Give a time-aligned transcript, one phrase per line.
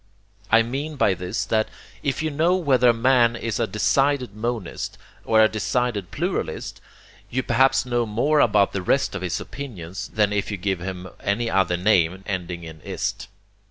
[0.49, 1.69] I mean by this that
[2.01, 6.81] if you know whether a man is a decided monist or a decided pluralist,
[7.29, 11.07] you perhaps know more about the rest of his opinions than if you give him
[11.19, 13.27] any other name ending in IST.